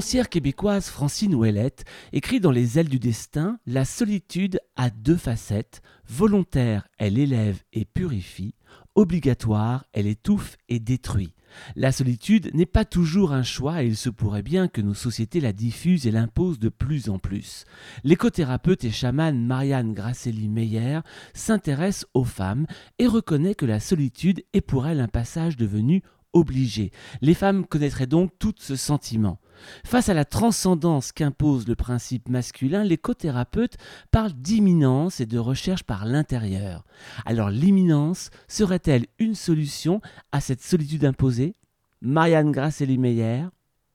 Romancière 0.00 0.30
québécoise 0.30 0.88
Francine 0.88 1.34
Ouellette 1.34 1.84
écrit 2.14 2.40
dans 2.40 2.50
Les 2.50 2.78
ailes 2.78 2.88
du 2.88 2.98
destin 2.98 3.58
La 3.66 3.84
solitude 3.84 4.58
a 4.74 4.88
deux 4.88 5.18
facettes. 5.18 5.82
Volontaire, 6.08 6.88
elle 6.96 7.18
élève 7.18 7.60
et 7.74 7.84
purifie. 7.84 8.54
Obligatoire, 8.94 9.84
elle 9.92 10.06
étouffe 10.06 10.56
et 10.70 10.80
détruit. 10.80 11.34
La 11.76 11.92
solitude 11.92 12.50
n'est 12.54 12.64
pas 12.64 12.86
toujours 12.86 13.32
un 13.32 13.42
choix 13.42 13.82
et 13.82 13.88
il 13.88 13.96
se 13.96 14.08
pourrait 14.08 14.42
bien 14.42 14.68
que 14.68 14.80
nos 14.80 14.94
sociétés 14.94 15.38
la 15.38 15.52
diffusent 15.52 16.06
et 16.06 16.10
l'imposent 16.10 16.58
de 16.58 16.70
plus 16.70 17.10
en 17.10 17.18
plus. 17.18 17.66
L'écothérapeute 18.02 18.84
et 18.84 18.90
chamane 18.90 19.44
Marianne 19.44 19.92
Grasselli 19.92 20.48
Meyer 20.48 21.00
s'intéresse 21.34 22.06
aux 22.14 22.24
femmes 22.24 22.66
et 22.98 23.06
reconnaît 23.06 23.54
que 23.54 23.66
la 23.66 23.80
solitude 23.80 24.44
est 24.54 24.62
pour 24.62 24.86
elle 24.86 25.00
un 25.00 25.08
passage 25.08 25.58
devenu 25.58 26.02
obligé. 26.32 26.90
Les 27.20 27.34
femmes 27.34 27.66
connaîtraient 27.66 28.06
donc 28.06 28.30
tout 28.38 28.54
ce 28.58 28.76
sentiment. 28.76 29.38
Face 29.84 30.08
à 30.08 30.14
la 30.14 30.24
transcendance 30.24 31.12
qu'impose 31.12 31.66
le 31.66 31.76
principe 31.76 32.28
masculin, 32.28 32.84
l'écothérapeute 32.84 33.76
parle 34.10 34.32
d'imminence 34.32 35.20
et 35.20 35.26
de 35.26 35.38
recherche 35.38 35.82
par 35.82 36.04
l'intérieur. 36.04 36.84
Alors 37.24 37.50
l'imminence 37.50 38.30
serait-elle 38.48 39.06
une 39.18 39.34
solution 39.34 40.00
à 40.32 40.40
cette 40.40 40.62
solitude 40.62 41.04
imposée? 41.04 41.54
Marianne 42.02 42.50
Grasselli-Meyer, 42.50 43.44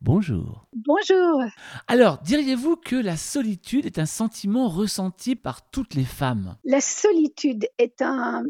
bonjour. 0.01 0.67
Bonjour. 0.73 1.41
Alors, 1.87 2.19
diriez-vous 2.21 2.75
que 2.75 2.95
la 2.95 3.17
solitude 3.17 3.85
est 3.87 3.97
un 3.97 4.05
sentiment 4.05 4.67
ressenti 4.67 5.35
par 5.35 5.69
toutes 5.71 5.95
les 5.95 6.05
femmes? 6.05 6.55
La 6.63 6.81
solitude 6.81 7.67
est 7.79 8.01
un, 8.01 8.43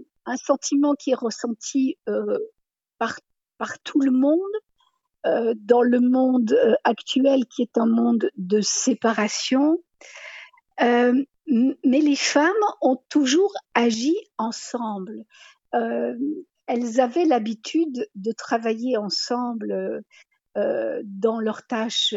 sentiment 0.43 0.93
qui 0.95 1.11
est 1.11 1.15
ressenti 1.15 1.97
euh, 2.09 2.37
par, 2.97 3.19
par 3.57 3.79
tout 3.79 4.01
le 4.01 4.11
monde 4.11 4.41
dans 5.55 5.81
le 5.81 5.99
monde 5.99 6.53
euh, 6.53 6.75
actuel 6.83 7.45
qui 7.45 7.61
est 7.61 7.77
un 7.77 7.85
monde 7.85 8.29
de 8.37 8.61
séparation. 8.61 9.79
Euh, 10.81 11.23
mais 11.47 11.99
les 11.99 12.15
femmes 12.15 12.51
ont 12.81 12.99
toujours 13.09 13.53
agi 13.75 14.15
ensemble. 14.37 15.23
elles 15.71 16.99
avaient 16.99 17.25
l'habitude 17.25 18.09
de 18.15 18.31
travailler 18.31 18.97
ensemble 18.97 20.01
dans 20.55 21.39
leurs 21.39 21.67
tâches 21.67 22.15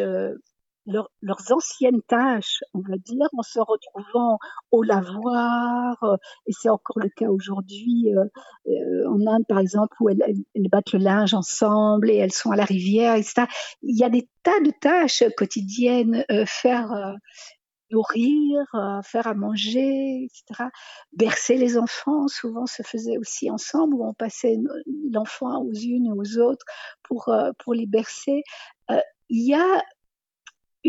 leurs 0.89 1.53
anciennes 1.53 2.03
tâches, 2.03 2.63
on 2.75 2.81
va 2.81 2.97
dire, 2.97 3.29
en 3.37 3.43
se 3.43 3.59
retrouvant 3.59 4.39
au 4.71 4.83
lavoir, 4.83 6.03
euh, 6.03 6.17
et 6.47 6.53
c'est 6.53 6.69
encore 6.69 6.99
le 6.99 7.09
cas 7.09 7.29
aujourd'hui 7.29 8.15
euh, 8.15 8.25
euh, 8.69 9.09
en 9.09 9.27
Inde, 9.27 9.45
par 9.49 9.59
exemple, 9.59 9.97
où 10.01 10.09
elles, 10.09 10.21
battent 10.71 10.93
le 10.93 11.01
linge 11.01 11.35
ensemble 11.35 12.11
et 12.11 12.17
elles 12.17 12.33
sont 12.33 12.51
à 12.51 12.57
la 12.57 12.65
rivière, 12.65 13.15
etc. 13.15 13.47
Il 13.83 13.99
y 13.99 14.05
a 14.05 14.11
des 14.11 14.29
tas 14.43 14.61
de 14.61 14.71
tâches 14.71 15.25
quotidiennes, 15.37 16.25
faire 16.47 17.17
nourrir, 17.91 18.67
faire 19.03 19.27
à 19.27 19.35
manger, 19.35 20.25
etc. 20.25 20.69
Bercer 21.13 21.57
les 21.57 21.79
enfants, 21.79 22.29
souvent 22.29 22.67
se 22.67 22.83
faisait 22.83 23.17
aussi 23.19 23.51
ensemble, 23.51 23.95
où 23.95 24.07
on 24.07 24.15
passait 24.15 24.59
l'enfant 25.11 25.63
aux 25.63 25.73
unes 25.73 26.07
et 26.07 26.13
aux 26.13 26.39
autres 26.39 26.67
pour, 27.03 27.33
pour 27.59 27.75
les 27.75 27.87
bercer. 27.87 28.43
il 29.31 29.47
y 29.47 29.55
a 29.55 29.83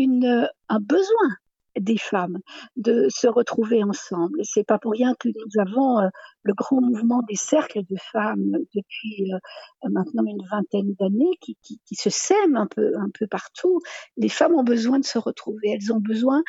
une, 0.04 0.48
un 0.68 0.80
besoin 0.80 1.36
des 1.78 1.98
femmes 1.98 2.38
de 2.76 3.06
se 3.08 3.26
retrouver 3.26 3.82
ensemble. 3.84 4.40
C'est 4.42 4.64
pas 4.64 4.78
pour 4.78 4.92
rien 4.92 5.14
que 5.18 5.28
nous 5.28 5.60
avons 5.60 6.00
euh, 6.00 6.08
le 6.42 6.54
grand 6.54 6.80
mouvement 6.80 7.22
des 7.28 7.36
cercles 7.36 7.82
de 7.88 7.96
femmes 8.12 8.58
depuis 8.74 9.32
euh, 9.32 9.88
maintenant 9.88 10.24
une 10.26 10.44
vingtaine 10.50 10.94
d'années 10.98 11.36
qui, 11.40 11.56
qui, 11.62 11.94
se 11.94 12.10
sèment 12.10 12.56
un 12.56 12.66
peu, 12.66 12.92
un 12.96 13.10
peu 13.18 13.26
partout. 13.26 13.80
Les 14.16 14.28
femmes 14.28 14.54
ont 14.54 14.64
besoin 14.64 14.98
de 14.98 15.04
se 15.04 15.18
retrouver, 15.18 15.70
elles 15.70 15.92
ont 15.92 16.00
besoin 16.00 16.42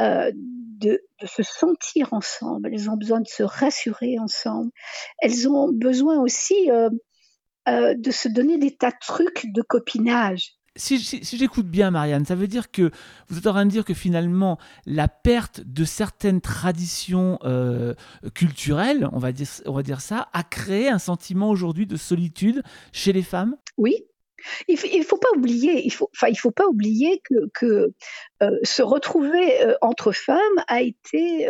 euh, 0.00 0.30
de, 0.34 1.00
se 1.24 1.42
sentir 1.42 2.12
ensemble, 2.12 2.70
elles 2.72 2.88
ont 2.88 2.96
besoin 2.96 3.20
de 3.20 3.26
se 3.26 3.42
rassurer 3.42 4.18
ensemble, 4.20 4.70
elles 5.18 5.48
ont 5.48 5.72
besoin 5.72 6.20
aussi 6.20 6.70
euh, 6.70 6.88
euh 7.68 7.94
de 7.94 8.10
se 8.12 8.28
donner 8.28 8.58
des 8.58 8.76
tas 8.76 8.92
de 8.92 8.96
trucs 9.00 9.52
de 9.52 9.62
copinage 9.62 10.57
si, 10.78 11.36
j'écoute 11.36 11.66
bien, 11.66 11.90
Marianne, 11.90 12.24
ça 12.24 12.34
veut 12.34 12.46
dire 12.46 12.70
que 12.70 12.90
vous 13.28 13.38
êtes 13.38 13.46
en 13.46 13.52
train 13.52 13.66
de 13.66 13.70
dire 13.70 13.84
que 13.84 13.94
finalement, 13.94 14.58
la 14.86 15.08
perte 15.08 15.60
de 15.60 15.84
certaines 15.84 16.40
traditions 16.40 17.38
euh, 17.44 17.94
culturelles, 18.34 19.08
on 19.12 19.18
va, 19.18 19.32
dire, 19.32 20.00
ça, 20.00 20.28
a 20.32 20.42
créé 20.44 20.88
un 20.88 20.98
sentiment 20.98 21.50
aujourd'hui 21.50 21.86
de 21.86 21.96
solitude 21.96 22.62
chez 22.92 23.12
les 23.12 23.22
femmes? 23.22 23.56
Oui. 23.76 24.04
Il 24.68 24.76
ne 24.76 25.04
faut 25.04 25.18
pas 25.18 25.28
oublier, 25.36 25.90
faut, 25.90 26.10
faut 26.36 26.50
pas 26.52 26.66
oublier 26.68 27.20
que, 27.24 27.48
que 27.54 27.92
euh, 28.40 28.50
se 28.62 28.82
retrouver 28.82 29.64
euh, 29.64 29.74
entre 29.82 30.12
femmes 30.12 30.38
a 30.68 30.80
été 30.80 31.48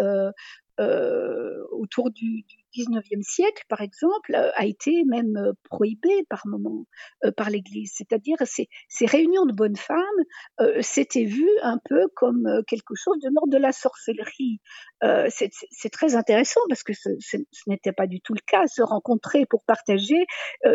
autour 1.71 2.11
du, 2.11 2.45
19e 2.79 3.23
siècle, 3.23 3.65
par 3.69 3.81
exemple, 3.81 4.35
euh, 4.35 4.51
a 4.55 4.67
été 4.67 5.05
même 5.07 5.37
euh, 5.37 5.53
prohibé 5.65 6.25
par 6.29 6.47
moment 6.47 6.87
euh, 7.25 7.33
par 7.33 7.51
l'Église. 7.51 7.93
C'est-à-dire 7.95 8.37
ces, 8.45 8.69
ces 8.89 9.07
réunions 9.07 9.47
de 9.47 9.53
bonnes 9.53 9.77
femmes 9.77 9.99
c'était 10.81 11.25
vu 11.25 11.49
un 11.63 11.79
peu 11.85 12.09
comme 12.15 12.63
quelque 12.67 12.95
chose 12.95 13.19
de 13.21 13.29
l'ordre 13.33 13.53
de 13.53 13.59
la 13.59 13.73
sorcellerie. 13.73 14.61
c'est 15.29 15.91
très 15.91 16.17
intéressant 16.17 16.61
parce 16.69 16.83
que 16.83 16.93
ce, 16.93 17.37
n'était 17.67 17.93
pas 17.93 18.07
du 18.07 18.21
tout 18.21 18.35
le 18.35 18.41
cas. 18.47 18.67
Se 18.67 18.83
rencontrer 18.83 19.47
pour 19.47 19.65
partager, 19.65 20.27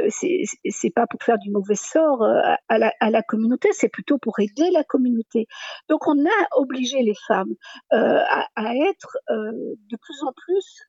c'est 0.10 0.90
pas 0.94 1.06
pour 1.08 1.22
faire 1.24 1.38
du 1.38 1.52
mauvais 1.52 1.76
sort 1.76 2.24
à 2.24 3.10
la, 3.10 3.24
communauté, 3.24 3.70
c'est 3.74 3.90
plutôt 3.90 4.18
pour 4.18 4.40
aider 4.40 4.70
la 4.72 4.84
communauté. 4.84 5.48
Donc 5.90 6.08
on 6.08 6.26
a 6.26 6.48
obligé 6.58 7.02
les 7.02 7.16
femmes 7.28 7.54
à, 7.92 8.48
à, 8.56 8.76
être 8.76 9.18
de 9.30 9.98
plus 9.98 10.24
en 10.24 10.34
plus 10.34 10.84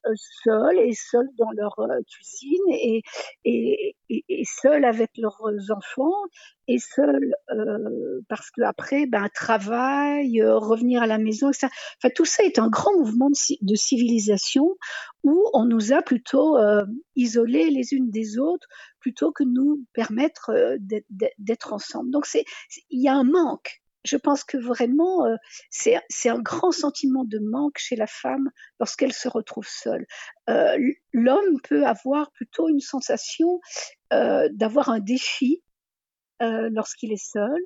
seules 0.45 0.79
et 0.79 0.93
seuls 1.11 1.29
dans 1.39 1.51
leur 1.53 1.79
euh, 1.79 2.01
cuisine 2.09 2.63
et, 2.71 3.03
et, 3.45 3.95
et, 4.09 4.45
seuls 4.45 4.85
avec 4.85 5.11
leurs 5.17 5.41
enfants 5.71 6.23
et 6.69 6.79
seuls 6.79 7.35
euh, 7.51 8.21
parce 8.29 8.51
que 8.51 8.63
après 8.63 9.07
ben 9.07 9.29
travail 9.33 10.41
euh, 10.41 10.57
revenir 10.57 11.03
à 11.03 11.07
la 11.07 11.19
maison 11.19 11.49
etc. 11.49 11.69
enfin 11.99 12.13
tout 12.15 12.25
ça 12.25 12.45
est 12.45 12.59
un 12.59 12.69
grand 12.69 12.97
mouvement 12.99 13.31
de, 13.31 13.75
civilisation 13.75 14.77
où 15.23 15.45
on 15.53 15.65
nous 15.65 15.93
a 15.93 16.03
plutôt 16.03 16.57
isolés 17.17 17.71
les 17.71 17.95
unes 17.95 18.11
des 18.11 18.39
autres 18.39 18.67
plutôt 19.01 19.33
que 19.33 19.45
nous 19.45 19.85
permettre 19.93 20.53
d'être 21.39 21.73
ensemble 21.73 22.11
donc 22.11 22.27
il 22.91 23.03
y 23.03 23.09
a 23.09 23.15
un 23.15 23.25
manque 23.25 23.84
je 24.05 24.17
pense 24.17 24.45
que 24.45 24.59
vraiment, 24.59 25.27
euh, 25.27 25.37
c'est 25.71 26.29
un 26.29 26.41
grand 26.41 26.73
sentiment 26.73 27.25
de 27.25 27.39
manque 27.39 27.79
chez 27.79 27.97
la 27.97 28.07
femme 28.07 28.51
lorsqu'elle 28.79 29.13
se 29.13 29.29
retrouve 29.29 29.67
seule. 29.67 30.07
Euh, 30.51 30.77
L'homme 31.13 31.61
peut 31.63 31.87
avoir 31.87 32.31
plutôt 32.33 32.69
une 32.69 32.81
sensation 32.81 33.61
euh, 34.13 34.49
d'avoir 34.53 34.91
un 34.91 35.01
défi 35.01 35.63
lorsqu'il 36.41 37.11
est 37.11 37.25
seul. 37.25 37.59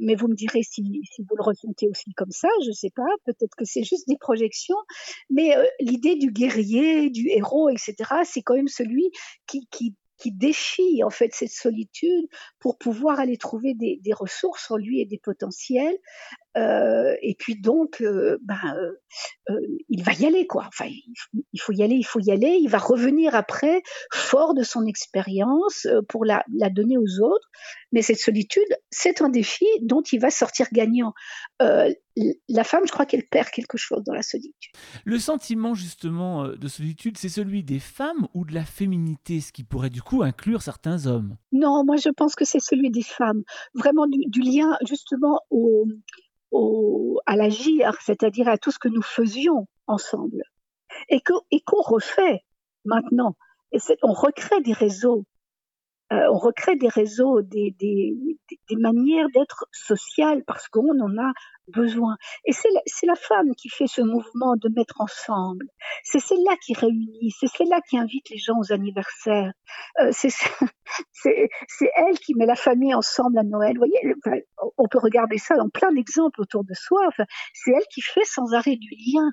Mais 0.00 0.14
vous 0.14 0.28
me 0.28 0.36
direz 0.36 0.62
si, 0.62 0.82
vous 1.18 1.36
le 1.36 1.42
ressentez 1.42 1.88
aussi 1.88 2.12
comme 2.14 2.30
ça, 2.30 2.48
je 2.64 2.70
sais 2.70 2.90
pas, 2.94 3.08
peut-être 3.24 3.56
que 3.56 3.64
c'est 3.64 3.82
juste 3.82 4.06
des 4.06 4.16
projections, 4.16 4.76
mais 5.30 5.56
l'idée 5.80 6.14
du 6.14 6.30
guerrier, 6.30 7.10
du 7.10 7.28
héros, 7.28 7.68
etc., 7.70 7.96
c'est 8.24 8.42
quand 8.42 8.54
même 8.54 8.68
celui 8.68 9.10
qui 9.46 9.96
qui 10.22 10.30
défie 10.30 11.02
en 11.02 11.10
fait 11.10 11.34
cette 11.34 11.50
solitude 11.50 12.28
pour 12.60 12.78
pouvoir 12.78 13.18
aller 13.18 13.36
trouver 13.36 13.74
des, 13.74 14.00
ressources 14.12 14.70
en 14.70 14.76
lui 14.76 15.00
et 15.00 15.04
des 15.04 15.18
potentiels. 15.18 15.98
Euh, 16.56 17.14
et 17.22 17.34
puis 17.38 17.60
donc, 17.60 18.00
euh, 18.02 18.38
ben, 18.42 18.60
euh, 19.48 19.60
il 19.88 20.02
va 20.02 20.12
y 20.12 20.26
aller 20.26 20.46
quoi. 20.46 20.64
Enfin, 20.68 20.90
il 21.52 21.60
faut 21.60 21.72
y 21.72 21.82
aller, 21.82 21.94
il 21.94 22.04
faut 22.04 22.20
y 22.20 22.30
aller. 22.30 22.58
Il 22.60 22.68
va 22.68 22.78
revenir 22.78 23.34
après, 23.34 23.82
fort 24.12 24.54
de 24.54 24.62
son 24.62 24.86
expérience, 24.86 25.86
pour 26.08 26.24
la, 26.24 26.44
la, 26.54 26.68
donner 26.68 26.98
aux 26.98 27.20
autres. 27.20 27.48
Mais 27.92 28.02
cette 28.02 28.18
solitude, 28.18 28.68
c'est 28.90 29.22
un 29.22 29.28
défi 29.28 29.66
dont 29.82 30.02
il 30.02 30.20
va 30.20 30.30
sortir 30.30 30.66
gagnant. 30.72 31.12
La 31.60 32.64
femme, 32.64 32.82
je 32.86 32.92
crois 32.92 33.06
qu'elle 33.06 33.26
perd 33.26 33.48
quelque 33.48 33.78
chose 33.78 34.02
dans 34.04 34.12
la 34.12 34.22
solitude. 34.22 34.72
Le 35.04 35.18
sentiment 35.18 35.74
justement 35.74 36.48
de 36.48 36.68
solitude, 36.68 37.16
c'est 37.16 37.28
celui 37.28 37.62
des 37.62 37.78
femmes 37.78 38.26
ou 38.34 38.44
de 38.44 38.52
la 38.52 38.64
féminité, 38.64 39.40
ce 39.40 39.52
qui 39.52 39.64
pourrait 39.64 39.90
du 39.90 40.02
coup 40.02 40.22
inclure 40.22 40.62
certains 40.62 41.06
hommes? 41.06 41.36
Non, 41.52 41.84
moi 41.84 41.96
je 41.96 42.10
pense 42.10 42.34
que 42.34 42.44
c'est 42.44 42.60
celui 42.60 42.90
des 42.90 43.02
femmes. 43.02 43.42
Vraiment 43.74 44.06
du, 44.06 44.18
du 44.26 44.40
lien 44.40 44.76
justement 44.86 45.40
au, 45.50 45.86
au, 46.52 47.20
à 47.26 47.36
l'agir, 47.36 47.96
c'est-à-dire 48.00 48.48
à 48.48 48.58
tout 48.58 48.70
ce 48.70 48.78
que 48.78 48.88
nous 48.88 49.02
faisions 49.02 49.66
ensemble 49.86 50.44
et 51.08 51.20
qu'on 51.20 51.40
et 51.50 51.62
refait 51.68 52.44
maintenant. 52.84 53.36
Et 53.72 53.78
on 54.02 54.12
recrée 54.12 54.60
des 54.60 54.72
réseaux 54.72 55.24
Euh, 56.12 56.28
on 56.30 56.38
recrée 56.38 56.76
des 56.76 56.88
réseaux, 56.88 57.40
des, 57.42 57.74
des, 57.78 58.14
des 58.68 58.76
manières 58.76 59.28
d'être 59.34 59.66
sociales 59.72 60.42
parce 60.46 60.68
qu'on 60.68 61.00
en 61.00 61.18
a 61.18 61.32
besoin. 61.68 62.16
Et 62.44 62.52
c'est 62.52 62.68
la, 62.70 62.80
la, 63.04 63.14
femme 63.14 63.54
qui 63.56 63.68
fait 63.70 63.86
ce 63.86 64.02
mouvement 64.02 64.56
de 64.56 64.68
mettre 64.76 65.00
ensemble. 65.00 65.66
C'est 66.04 66.18
celle-là 66.18 66.56
qui 66.64 66.74
réunit, 66.74 67.32
c'est 67.38 67.46
celle-là 67.46 67.80
qui 67.88 67.96
invite 67.96 68.28
les 68.30 68.36
gens 68.36 68.58
aux 68.58 68.72
anniversaires. 68.72 69.52
Euh, 70.00 70.10
c'est 70.12 71.90
elle 71.96 72.18
qui 72.18 72.34
met 72.34 72.46
la 72.46 72.56
famille 72.56 72.94
ensemble 72.94 73.38
à 73.38 73.42
Noël. 73.42 73.78
Vous 73.78 73.86
voyez, 73.86 74.42
on 74.76 74.88
peut 74.88 74.98
regarder 74.98 75.38
ça 75.38 75.56
dans 75.56 75.70
plein 75.70 75.92
d'exemples 75.92 76.42
autour 76.42 76.64
de 76.64 76.74
soi. 76.74 77.00
Enfin, 77.06 77.24
c'est 77.54 77.70
elle 77.70 77.86
qui 77.90 78.02
fait 78.02 78.24
sans 78.24 78.52
arrêt 78.52 78.76
du 78.76 78.90
lien 78.90 79.30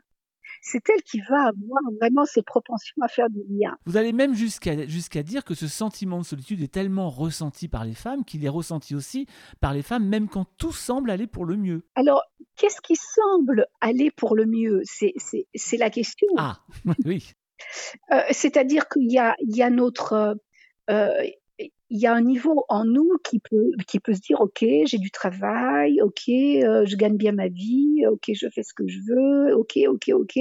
c'est 0.61 0.87
elle 0.89 1.01
qui 1.03 1.19
va 1.21 1.47
avoir 1.47 1.81
vraiment 1.99 2.25
ses 2.25 2.41
propensions 2.41 3.01
à 3.01 3.07
faire 3.07 3.29
du 3.29 3.41
lien. 3.49 3.77
Vous 3.85 3.97
allez 3.97 4.13
même 4.13 4.33
jusqu'à 4.33 4.87
jusqu'à 4.87 5.23
dire 5.23 5.43
que 5.43 5.53
ce 5.53 5.67
sentiment 5.67 6.19
de 6.19 6.25
solitude 6.25 6.61
est 6.61 6.71
tellement 6.71 7.09
ressenti 7.09 7.67
par 7.67 7.85
les 7.85 7.93
femmes 7.93 8.25
qu'il 8.25 8.43
est 8.45 8.49
ressenti 8.49 8.95
aussi 8.95 9.25
par 9.59 9.73
les 9.73 9.81
femmes, 9.81 10.07
même 10.07 10.27
quand 10.27 10.45
tout 10.57 10.71
semble 10.71 11.11
aller 11.11 11.27
pour 11.27 11.45
le 11.45 11.57
mieux. 11.57 11.83
Alors, 11.95 12.23
qu'est-ce 12.55 12.81
qui 12.81 12.95
semble 12.95 13.67
aller 13.81 14.11
pour 14.11 14.35
le 14.35 14.45
mieux? 14.45 14.81
C'est 14.85 15.77
la 15.77 15.89
question. 15.89 16.27
Ah, 16.37 16.59
oui. 17.05 17.33
Euh, 18.11 18.21
c'est-à-dire 18.31 18.87
qu'il 18.87 19.11
y 19.11 19.19
a, 19.19 19.35
il 19.41 19.55
y 19.55 19.61
a 19.61 19.69
notre, 19.69 20.37
euh, 20.89 21.23
il 21.89 21.99
y 21.99 22.07
a 22.07 22.13
un 22.13 22.21
niveau 22.21 22.65
en 22.69 22.85
nous 22.85 23.17
qui 23.23 23.39
peut, 23.39 23.71
se 23.81 24.19
dire, 24.19 24.41
OK, 24.41 24.63
j'ai 24.85 24.97
du 24.99 25.11
travail, 25.11 26.01
OK, 26.01 26.29
euh, 26.29 26.85
je 26.85 26.95
gagne 26.95 27.17
bien 27.17 27.31
ma 27.31 27.47
vie, 27.47 28.05
OK, 28.07 28.31
je 28.33 28.47
fais 28.49 28.63
ce 28.63 28.73
que 28.73 28.87
je 28.87 28.99
veux, 29.07 29.55
OK, 29.55 29.77
OK, 29.87 30.09
OK. 30.13 30.39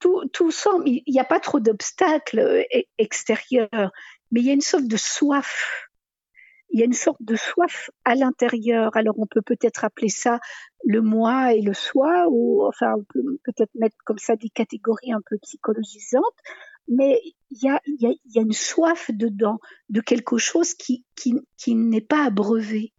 Tout, 0.00 0.28
tout 0.32 0.50
semble, 0.50 0.88
il 0.88 1.02
n'y 1.06 1.20
a 1.20 1.24
pas 1.24 1.40
trop 1.40 1.60
d'obstacles 1.60 2.40
euh, 2.40 2.62
e-, 2.74 2.82
extérieurs, 2.98 3.92
mais 4.32 4.40
il 4.40 4.46
y 4.46 4.50
a 4.50 4.54
une 4.54 4.60
sorte 4.60 4.86
de 4.86 4.96
soif. 4.96 5.88
Il 6.70 6.80
y 6.80 6.82
a 6.82 6.86
une 6.86 6.92
sorte 6.92 7.22
de 7.22 7.36
soif 7.36 7.90
à 8.04 8.16
l'intérieur. 8.16 8.96
Alors 8.96 9.14
on 9.18 9.26
peut 9.26 9.42
peut-être 9.42 9.84
appeler 9.84 10.08
ça 10.08 10.40
le 10.84 11.02
moi 11.02 11.54
et 11.54 11.60
le 11.60 11.72
soi, 11.72 12.26
ou 12.28 12.66
enfin 12.66 12.94
on 12.98 13.04
peut 13.04 13.22
peut-être 13.44 13.70
mettre 13.76 13.96
comme 14.04 14.18
ça 14.18 14.34
des 14.34 14.48
catégories 14.48 15.12
un 15.12 15.20
peu 15.24 15.38
psychologisantes 15.38 16.24
mais 16.88 17.20
il 17.50 17.58
y 17.62 17.68
a, 17.68 17.80
y, 17.86 18.06
a, 18.06 18.10
y 18.24 18.38
a, 18.38 18.42
une 18.42 18.52
soif 18.52 19.10
dedans 19.12 19.58
de 19.88 20.00
quelque 20.00 20.38
chose 20.38 20.74
qui, 20.74 21.04
qui, 21.14 21.34
qui 21.56 21.74
n'est 21.74 22.00
pas 22.00 22.24
abreuvé. 22.26 22.92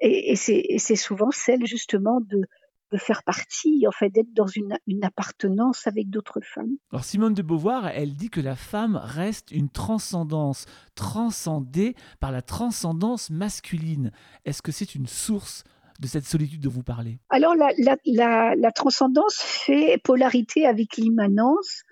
Et, 0.00 0.32
et 0.32 0.78
c'est 0.78 0.96
souvent 0.96 1.30
celle 1.30 1.66
justement 1.66 2.20
de, 2.20 2.42
de 2.92 2.98
faire 2.98 3.22
partie, 3.22 3.86
en 3.86 3.92
fait, 3.92 4.10
d'être 4.10 4.32
dans 4.32 4.46
une, 4.46 4.78
une, 4.86 5.04
appartenance 5.04 5.86
avec 5.86 6.08
d'autres 6.10 6.40
femmes. 6.42 6.76
Alors 6.90 7.04
Simone 7.04 7.34
de 7.34 7.42
Beauvoir, 7.42 7.88
elle 7.88 8.14
dit 8.14 8.30
que 8.30 8.40
la 8.40 8.56
femme 8.56 8.96
reste 8.96 9.50
une 9.50 9.68
transcendance, 9.68 10.66
transcendée 10.94 11.94
par 12.20 12.32
la 12.32 12.42
transcendance 12.42 13.30
masculine. 13.30 14.10
Est-ce 14.44 14.62
que 14.62 14.72
c'est 14.72 14.94
une 14.94 15.06
source 15.06 15.64
de 16.00 16.06
cette 16.06 16.24
solitude 16.24 16.62
dont 16.62 16.70
vous 16.70 16.82
parlez? 16.82 17.18
Alors 17.28 17.54
la, 17.54 17.68
la, 17.78 17.96
la, 18.06 18.54
la 18.54 18.72
transcendance 18.72 19.36
fait 19.36 20.00
polarité 20.02 20.66
avec 20.66 20.96
l'immanence, 20.96 21.82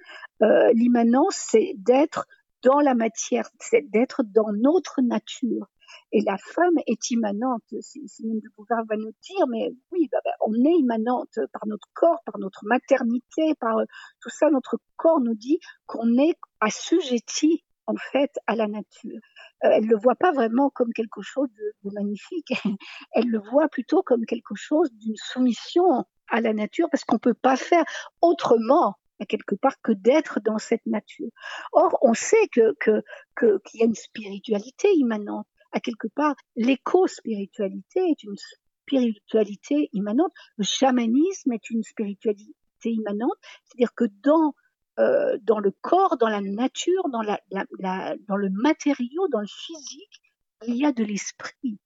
euh, 0.43 0.73
l'immanence, 0.73 1.37
c'est 1.37 1.75
d'être 1.77 2.27
dans 2.63 2.81
la 2.81 2.95
matière, 2.95 3.49
c'est 3.61 3.83
d'être 3.91 4.23
dans 4.23 4.53
notre 4.53 5.01
nature. 5.01 5.67
Et 6.13 6.21
la 6.21 6.37
femme 6.39 6.79
est 6.87 7.11
immanente. 7.11 7.63
Simone 7.81 8.41
de 8.41 8.49
Beauvoir 8.57 8.85
va 8.89 8.97
nous 8.97 9.13
dire, 9.23 9.47
mais 9.49 9.73
oui, 9.93 10.09
bah, 10.11 10.19
bah, 10.25 10.33
on 10.41 10.55
est 10.55 10.79
immanente 10.79 11.39
par 11.53 11.67
notre 11.67 11.89
corps, 11.95 12.21
par 12.25 12.39
notre 12.39 12.65
maternité, 12.65 13.55
par 13.61 13.79
euh, 13.79 13.85
tout 14.21 14.31
ça. 14.31 14.51
Notre 14.51 14.79
corps 14.97 15.21
nous 15.21 15.35
dit 15.35 15.59
qu'on 15.87 16.19
est 16.19 16.37
assujetti 16.61 17.65
en 17.87 17.97
fait 17.97 18.33
à 18.47 18.57
la 18.57 18.67
nature. 18.67 19.19
Euh, 19.65 19.69
elle 19.73 19.87
le 19.87 19.97
voit 19.97 20.17
pas 20.17 20.33
vraiment 20.33 20.71
comme 20.71 20.93
quelque 20.93 21.23
chose 21.23 21.49
de, 21.53 21.89
de 21.89 21.95
magnifique. 21.95 22.53
Elle 23.13 23.29
le 23.29 23.41
voit 23.51 23.69
plutôt 23.69 24.03
comme 24.03 24.27
quelque 24.27 24.55
chose 24.55 24.93
d'une 24.93 25.17
soumission 25.17 26.05
à 26.29 26.41
la 26.41 26.53
nature 26.53 26.89
parce 26.91 27.05
qu'on 27.05 27.19
peut 27.19 27.35
pas 27.35 27.57
faire 27.57 27.85
autrement 28.21 28.97
quelque 29.25 29.55
part 29.55 29.81
que 29.83 29.93
d'être 29.93 30.41
dans 30.41 30.59
cette 30.59 30.85
nature. 30.85 31.31
Or, 31.73 31.97
on 32.03 32.13
sait 32.13 32.49
que 32.49 32.75
qu'il 32.83 33.81
y 33.81 33.83
a 33.83 33.87
une 33.87 33.95
spiritualité 33.95 34.93
immanente. 34.95 35.47
À 35.73 35.81
quelque 35.81 36.09
part, 36.09 36.35
l'éco-spiritualité 36.55 38.01
est 38.01 38.23
une 38.23 38.37
spiritualité 38.37 39.89
immanente. 39.93 40.33
Le 40.59 40.65
chamanisme 40.65 41.53
est 41.53 41.71
une 41.71 41.83
spiritualité 41.83 42.53
immanente. 42.85 43.37
C'est-à-dire 43.65 43.95
que 43.95 44.05
dans 44.23 44.55
euh, 44.99 45.37
dans 45.43 45.59
le 45.59 45.73
corps, 45.83 46.17
dans 46.17 46.29
la 46.29 46.41
nature, 46.41 47.11
dans, 47.11 47.21
la, 47.21 47.39
dans 47.51 48.37
le 48.37 48.49
matériau, 48.49 49.29
dans 49.29 49.41
le 49.41 49.47
physique, 49.47 50.23
il 50.67 50.77
y 50.77 50.87
a 50.87 50.93
de 50.93 51.05
l'esprit. 51.05 51.79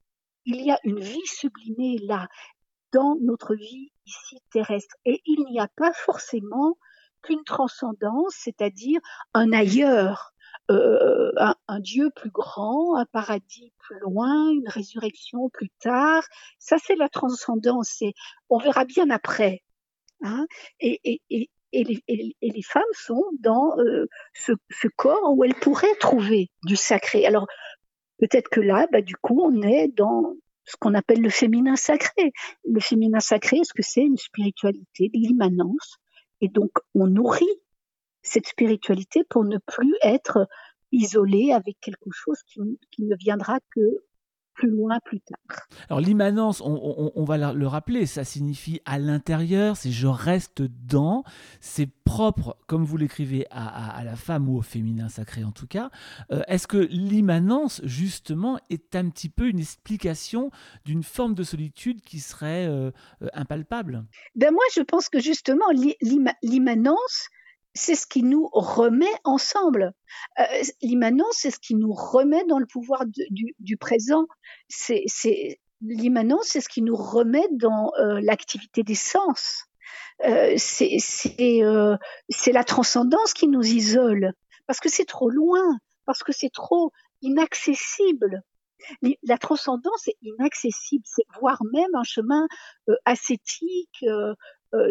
Il 0.45 0.65
y 0.65 0.71
a 0.71 0.79
une 0.85 1.01
vie 1.01 1.27
sublimée 1.27 1.99
là, 1.99 2.29
dans 2.93 3.17
notre 3.21 3.57
vie 3.57 3.91
ici 4.07 4.39
terrestre. 4.53 4.95
Et 5.05 5.21
il 5.25 5.45
n'y 5.51 5.59
a 5.59 5.67
pas 5.77 5.93
forcément 5.93 6.79
qu'une 7.23 7.45
transcendance, 7.45 8.35
c'est-à-dire 8.37 9.01
un 9.35 9.53
ailleurs, 9.53 10.33
euh, 10.71 11.33
un, 11.37 11.81
Dieu 11.81 12.11
plus 12.15 12.31
grand, 12.31 12.97
un 12.97 13.07
paradis 13.07 13.73
plus 13.79 13.99
loin, 14.01 14.51
une 14.51 14.69
résurrection 14.69 15.49
plus 15.51 15.71
tard. 15.81 16.23
Ça, 16.59 16.77
c'est 16.79 16.97
la 16.97 17.09
transcendance. 17.09 18.01
Et 18.03 18.15
on 18.49 18.59
verra 18.59 18.85
bien 18.85 19.11
après. 19.11 19.63
Hein 20.23 20.47
et, 20.79 21.01
et, 21.05 21.23
et, 21.31 21.51
et, 21.73 21.85
les, 21.85 22.05
et, 22.07 22.35
les, 22.43 22.63
femmes 22.63 22.83
sont 22.93 23.25
dans 23.41 23.79
euh, 23.79 24.07
ce, 24.35 24.53
ce, 24.71 24.87
corps 24.89 25.33
où 25.35 25.45
elles 25.45 25.55
pourraient 25.55 25.95
trouver 25.99 26.51
du 26.65 26.77
sacré. 26.77 27.27
Alors, 27.27 27.47
peut-être 28.19 28.49
que 28.49 28.61
là, 28.61 28.87
bah, 28.93 29.03
du 29.03 29.17
coup, 29.17 29.41
on 29.43 29.63
est 29.63 29.89
dans 29.89 30.37
ce 30.67 30.77
qu'on 30.77 30.95
appelle 30.95 31.21
le 31.21 31.31
féminin 31.31 31.77
sacré. 31.77 32.33
Le 32.65 32.81
féminin 32.81 33.21
sacré, 33.21 33.59
est-ce 33.59 33.75
que 33.75 33.83
c'est 33.83 34.03
une 34.03 34.19
spiritualité, 34.19 35.09
de 35.09 35.19
l'immanence 35.19 35.99
et 36.41 36.49
donc, 36.49 36.71
on 36.95 37.07
nourrit 37.07 37.45
cette 38.23 38.47
spiritualité 38.47 39.25
pour 39.25 39.45
ne 39.45 39.59
plus 39.59 39.95
être 40.03 40.47
isolé 40.93 41.53
avec 41.53 41.79
quelque 41.81 42.11
chose 42.11 42.43
qui, 42.47 42.61
ne 42.61 43.17
viendra 43.17 43.59
que 43.71 44.05
plus 44.61 44.71
loin, 44.71 44.99
plus 45.05 45.21
tard. 45.21 45.67
Alors 45.89 46.01
l'immanence, 46.01 46.61
on, 46.63 47.25
va 47.25 47.53
le 47.53 47.67
rappeler, 47.67 48.07
ça 48.07 48.25
signifie 48.25 48.81
à 48.85 48.99
l'intérieur, 48.99 49.77
c'est 49.77 49.91
je 49.91 50.07
reste 50.07 50.63
dans, 50.63 51.25
c'est 51.61 51.89
propre, 52.05 52.57
comme 52.67 52.85
vous 52.85 52.97
l'écrivez, 52.97 53.47
à, 53.51 54.03
la 54.05 54.17
femme 54.17 54.49
ou 54.49 54.59
au 54.59 54.63
féminin 54.63 55.09
sacré 55.09 55.45
en 55.45 55.53
tout 55.53 55.67
cas. 55.67 55.91
Euh, 56.31 56.43
est-ce 56.47 56.67
que 56.67 56.77
l'immanence, 56.77 57.81
justement, 57.85 58.59
est 58.69 58.95
un 58.97 59.09
petit 59.09 59.29
peu 59.29 59.49
une 59.49 59.61
explication 59.61 60.51
d'une 60.85 61.03
forme 61.03 61.35
de 61.35 61.43
solitude 61.43 62.03
qui 62.03 62.21
serait 62.21 62.67
euh, 62.67 62.91
euh, 63.23 63.29
impalpable? 63.33 64.05
Ben 64.35 64.53
Moi, 64.53 64.65
je 64.75 64.83
pense 64.83 65.09
que 65.09 65.21
justement, 65.21 65.67
l'immanence, 66.43 67.29
c'est 67.75 67.95
ce 67.95 68.07
qui 68.07 68.23
nous 68.23 68.49
remet 68.53 69.13
ensemble. 69.25 69.93
Euh, 70.39 70.45
l'immanence, 70.83 71.37
c'est 71.39 71.51
ce 71.51 71.59
qui 71.59 71.75
nous 71.75 71.93
remet 71.93 72.45
dans 72.47 72.59
le 72.59 72.67
pouvoir 72.67 73.05
du, 73.07 73.77
présent. 73.77 74.27
C'est, 74.69 75.05
l'immanence, 75.81 76.47
c'est 76.49 76.61
ce 76.61 76.69
qui 76.69 76.83
nous 76.83 76.97
remet 76.97 77.47
dans 77.53 77.93
euh, 77.99 78.21
l'activité 78.21 78.83
des 78.83 78.95
sens. 78.95 79.65
Euh, 80.27 80.55
c'est, 80.57 80.97
c'est, 80.99 81.63
la 82.53 82.65
transcendance 82.65 83.33
qui 83.33 83.49
nous 83.49 83.65
isole, 83.65 84.33
parce 84.67 84.81
que 84.81 84.89
c'est 84.89 85.07
trop 85.07 85.31
loin, 85.31 85.79
parce 86.07 86.23
que 86.23 86.33
c'est 86.33 86.53
trop 86.53 86.93
inaccessible. 87.23 88.43
La 89.23 89.39
transcendance 89.39 90.09
est 90.09 90.17
inaccessible, 90.23 91.05
c'est 91.07 91.25
voire 91.39 91.63
même 91.73 91.95
un 91.95 92.03
chemin 92.03 92.47
ascétique, 93.05 94.05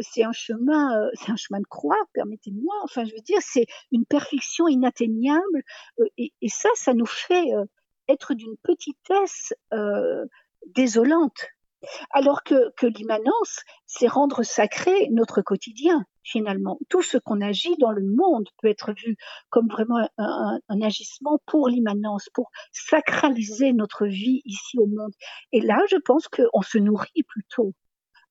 c'est 0.02 0.24
un 0.24 0.32
chemin, 0.32 1.02
euh, 1.02 1.10
c'est 1.14 1.32
un 1.32 1.36
chemin 1.36 1.60
de 1.60 1.68
croix, 1.68 1.98
permettez-moi. 2.14 2.76
Enfin, 2.84 3.06
je 3.06 3.14
veux 3.14 3.22
dire, 3.22 3.40
c'est 3.42 3.66
une 3.92 4.06
perfection 4.06 4.68
inatteignable, 4.68 5.64
euh, 6.00 6.06
et, 6.18 6.34
et, 6.42 6.50
ça, 6.50 6.70
ça 6.76 6.94
nous 6.94 7.06
fait 7.06 7.46
être 8.08 8.34
d'une 8.34 8.58
petitesse 8.64 9.54
désolante. 10.66 11.48
Alors 12.12 12.44
que, 12.44 12.72
que 12.76 12.88
l'immanence, 12.88 13.64
c'est 13.86 14.08
rendre 14.08 14.44
sacré 14.44 14.92
notre 15.12 15.42
quotidien, 15.42 16.06
finalement. 16.24 16.78
Tout 16.90 17.02
ce 17.02 17.18
qu'on 17.18 17.40
agit 17.40 17.78
dans 17.78 17.92
le 17.92 18.04
monde 18.04 18.50
peut 18.62 18.68
être 18.68 18.92
vu 18.92 19.16
comme 19.50 19.68
vraiment 19.70 20.06
un, 20.18 20.60
un 20.68 20.82
agissement 20.82 21.40
pour 21.46 21.70
l'immanence, 21.70 22.28
pour 22.34 22.52
sacraliser 22.74 23.72
notre 23.72 24.06
vie 24.08 24.42
ici 24.44 24.78
au 24.78 24.88
monde. 24.88 25.14
Et 25.54 25.62
là, 25.62 25.80
je 25.90 25.98
pense 25.98 26.28
qu'on 26.28 26.62
se 26.62 26.78
nourrit 26.78 27.24
plutôt 27.24 27.74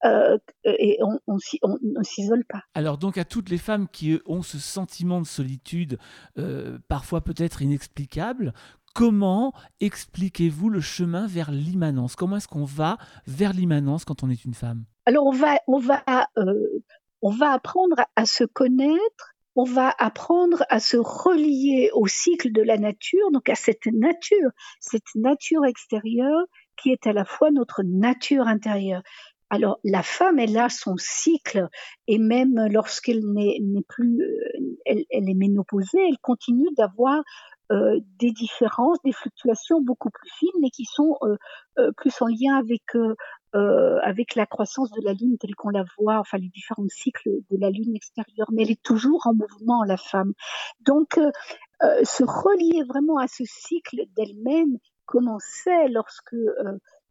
euh, 0.04 0.38
et 0.64 0.98
on 1.02 1.38
ne 1.82 2.02
s'isole 2.02 2.44
pas. 2.44 2.62
Alors 2.74 2.98
donc 2.98 3.18
à 3.18 3.24
toutes 3.24 3.50
les 3.50 3.58
femmes 3.58 3.88
qui 3.88 4.20
ont 4.26 4.42
ce 4.42 4.58
sentiment 4.58 5.20
de 5.20 5.26
solitude, 5.26 5.98
euh, 6.38 6.78
parfois 6.88 7.20
peut-être 7.20 7.62
inexplicable, 7.62 8.52
comment 8.94 9.52
expliquez-vous 9.80 10.70
le 10.70 10.80
chemin 10.80 11.26
vers 11.26 11.50
l'immanence? 11.50 12.16
Comment 12.16 12.36
est-ce 12.36 12.48
qu'on 12.48 12.64
va 12.64 12.98
vers 13.26 13.52
l'immanence 13.52 14.04
quand 14.04 14.22
on 14.22 14.30
est 14.30 14.44
une 14.44 14.54
femme? 14.54 14.84
Alors 15.06 15.26
on 15.26 15.32
va, 15.32 15.58
on 15.66 15.78
va, 15.78 16.02
euh, 16.36 16.82
on 17.22 17.30
va 17.30 17.52
apprendre 17.52 17.96
à 18.16 18.26
se 18.26 18.44
connaître 18.44 19.34
on 19.60 19.64
va 19.64 19.92
apprendre 19.98 20.62
à 20.68 20.78
se 20.78 20.96
relier 20.96 21.90
au 21.92 22.06
cycle 22.06 22.52
de 22.52 22.62
la 22.62 22.78
nature, 22.78 23.32
donc 23.32 23.48
à 23.48 23.56
cette 23.56 23.86
nature, 23.86 24.50
cette 24.78 25.16
nature 25.16 25.64
extérieure 25.64 26.44
qui 26.80 26.90
est 26.90 27.08
à 27.08 27.12
la 27.12 27.24
fois 27.24 27.50
notre 27.50 27.82
nature 27.82 28.46
intérieure. 28.46 29.02
Alors 29.50 29.78
la 29.82 30.02
femme, 30.02 30.38
elle 30.38 30.58
a 30.58 30.68
son 30.68 30.96
cycle 30.98 31.68
et 32.06 32.18
même 32.18 32.66
lorsqu'elle 32.70 33.24
n'est 33.24 33.60
plus, 33.88 34.20
euh, 34.22 34.76
elle, 34.84 35.04
est 35.10 35.34
ménopausée, 35.34 36.06
elle 36.06 36.18
continue 36.18 36.68
d'avoir 36.76 37.22
euh, 37.70 38.00
des 38.18 38.32
différences, 38.32 38.96
des 39.04 39.12
fluctuations 39.12 39.82
beaucoup 39.82 40.08
plus 40.08 40.30
fines, 40.38 40.60
mais 40.62 40.70
qui 40.70 40.86
sont 40.86 41.18
euh, 41.22 41.36
euh 41.78 41.92
plus 41.98 42.22
en 42.22 42.26
lien 42.26 42.56
avec 42.56 42.82
euh, 42.94 43.98
avec 44.02 44.36
la 44.36 44.46
croissance 44.46 44.90
de 44.90 45.02
la 45.04 45.12
Lune 45.12 45.36
telle 45.38 45.54
qu'on 45.54 45.68
la 45.68 45.84
voit, 45.98 46.18
enfin 46.18 46.38
les 46.38 46.48
différents 46.48 46.88
cycles 46.88 47.28
de 47.50 47.58
la 47.58 47.68
Lune 47.68 47.94
extérieure. 47.94 48.48
Mais 48.52 48.62
elle 48.62 48.70
est 48.70 48.82
toujours 48.82 49.26
en 49.26 49.34
mouvement, 49.34 49.84
la 49.84 49.98
femme. 49.98 50.32
Donc 50.80 51.20
se 51.80 52.24
relier 52.24 52.84
vraiment 52.88 53.18
à 53.18 53.28
ce 53.28 53.44
cycle 53.44 54.02
d'elle-même, 54.16 54.78
comme 55.04 55.28
on 55.28 55.38
sait 55.38 55.88
lorsque 55.88 56.36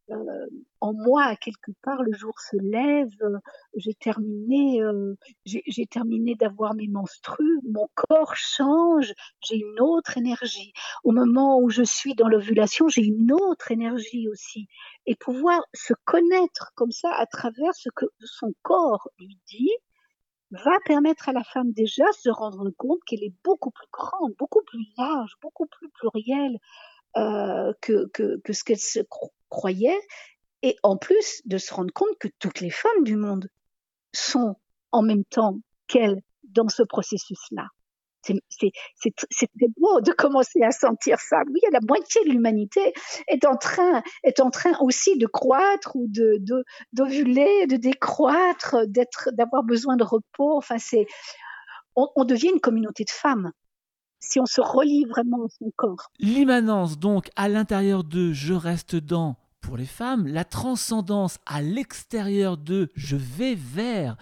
euh, 0.09 0.47
en 0.79 0.93
moi 0.93 1.35
quelque 1.35 1.71
part 1.81 2.01
le 2.01 2.13
jour 2.13 2.33
se 2.39 2.55
lève 2.57 3.11
euh, 3.21 3.37
j'ai 3.75 3.93
terminé 3.93 4.81
euh, 4.81 5.15
j'ai 5.45 5.85
terminé 5.85 6.35
d'avoir 6.35 6.75
mes 6.75 6.87
menstrues 6.87 7.59
mon 7.69 7.89
corps 7.93 8.35
change 8.35 9.13
j'ai 9.41 9.57
une 9.57 9.79
autre 9.81 10.17
énergie. 10.17 10.71
Au 11.03 11.11
moment 11.11 11.59
où 11.59 11.69
je 11.69 11.83
suis 11.83 12.15
dans 12.15 12.29
l'ovulation 12.29 12.87
j'ai 12.87 13.03
une 13.03 13.31
autre 13.33 13.71
énergie 13.71 14.27
aussi. 14.29 14.67
Et 15.05 15.15
pouvoir 15.15 15.61
se 15.73 15.93
connaître 16.05 16.71
comme 16.75 16.91
ça 16.91 17.11
à 17.13 17.25
travers 17.25 17.73
ce 17.75 17.89
que 17.95 18.05
son 18.23 18.53
corps 18.61 19.09
lui 19.19 19.37
dit 19.47 19.71
va 20.51 20.79
permettre 20.85 21.27
à 21.29 21.33
la 21.33 21.43
femme 21.43 21.71
déjà 21.73 22.05
de 22.05 22.15
se 22.17 22.29
rendre 22.29 22.69
compte 22.77 22.99
qu'elle 23.05 23.23
est 23.23 23.33
beaucoup 23.43 23.71
plus 23.71 23.87
grande, 23.91 24.33
beaucoup 24.37 24.63
plus 24.65 24.85
large, 24.97 25.33
beaucoup 25.41 25.65
plus 25.65 25.89
plurielle 25.89 26.57
euh, 27.15 27.73
que, 27.81 28.07
que, 28.13 28.39
que, 28.43 28.53
ce 28.53 28.63
qu'elle 28.63 28.79
se 28.79 28.99
croyait, 29.49 29.99
et 30.61 30.75
en 30.83 30.97
plus 30.97 31.41
de 31.45 31.57
se 31.57 31.73
rendre 31.73 31.93
compte 31.93 32.17
que 32.19 32.27
toutes 32.39 32.59
les 32.59 32.69
femmes 32.69 33.03
du 33.03 33.15
monde 33.15 33.49
sont 34.13 34.55
en 34.91 35.01
même 35.01 35.23
temps 35.25 35.57
qu'elle 35.87 36.21
dans 36.43 36.69
ce 36.69 36.83
processus-là. 36.83 37.67
C'est 38.23 38.33
très 39.57 39.67
beau 39.77 40.01
de 40.01 40.11
commencer 40.11 40.61
à 40.61 40.71
sentir 40.71 41.19
ça. 41.19 41.43
Oui, 41.49 41.61
la 41.71 41.79
moitié 41.87 42.23
de 42.25 42.29
l'humanité 42.29 42.93
est 43.27 43.45
en 43.45 43.55
train 43.55 44.01
est 44.23 44.41
en 44.41 44.49
train 44.49 44.77
aussi 44.81 45.17
de 45.17 45.27
croître 45.27 45.95
ou 45.95 46.07
de 46.09 46.41
d'ovuler, 46.91 47.67
de, 47.67 47.75
de, 47.75 47.81
décroître, 47.81 48.85
d'être 48.87 49.29
d'avoir 49.33 49.63
besoin 49.63 49.95
de 49.95 50.03
repos. 50.03 50.57
Enfin, 50.57 50.77
c'est 50.77 51.05
on, 51.95 52.09
on 52.15 52.25
devient 52.25 52.49
une 52.49 52.59
communauté 52.59 53.05
de 53.05 53.11
femmes 53.11 53.51
si 54.19 54.39
on 54.39 54.45
se 54.45 54.61
relie 54.61 55.05
vraiment 55.05 55.45
à 55.45 55.49
son 55.49 55.71
corps. 55.75 56.11
L'immanence, 56.19 56.99
donc, 56.99 57.29
à 57.35 57.49
l'intérieur 57.49 58.03
de 58.03 58.33
je 58.33 58.53
reste 58.53 58.95
dans 58.95 59.37
pour 59.61 59.77
les 59.77 59.85
femmes, 59.85 60.27
la 60.27 60.45
transcendance 60.45 61.39
à 61.45 61.61
l'extérieur 61.61 62.57
de 62.57 62.89
je 62.95 63.17
vais 63.17 63.55
vers 63.55 64.15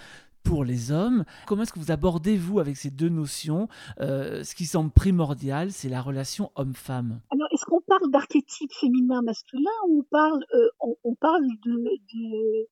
pour 0.44 0.64
les 0.64 0.92
hommes. 0.92 1.25
Comment 1.48 1.64
est-ce 1.64 1.74
que 1.74 1.80
vous 1.80 1.92
abordez, 1.92 2.38
vous, 2.38 2.60
avec 2.60 2.78
ces 2.78 2.90
deux 2.92 3.10
notions 3.10 3.68
euh, 4.00 4.44
Ce 4.44 4.56
qui 4.56 4.66
semble 4.66 4.92
primordial, 4.92 5.72
c'est 5.72 5.90
la 5.90 6.02
relation 6.02 6.52
homme-femme? 6.56 7.20
Alors, 7.32 7.48
est-ce 7.52 7.66
qu'on 7.66 7.82
parle 7.82 8.10
d'archétype 8.12 8.72
féminin-masculin 8.74 9.72
ou 9.90 10.00
on 10.00 10.04
parle, 10.04 10.46
euh, 10.54 10.70
on, 11.04 11.16
parle 11.16 11.46
de, 11.66 11.90
de 12.14 12.68